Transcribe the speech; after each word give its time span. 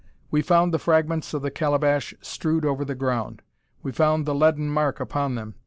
We 0.31 0.41
found 0.41 0.73
the 0.73 0.79
fragments 0.79 1.31
of 1.35 1.43
the 1.43 1.51
calabash 1.51 2.15
strewed 2.21 2.65
over 2.65 2.83
the 2.83 2.95
ground. 2.95 3.43
We 3.83 3.91
found 3.91 4.25
the 4.25 4.33
leaden 4.33 4.67
mark 4.67 4.99
upon 4.99 5.35
them. 5.35 5.53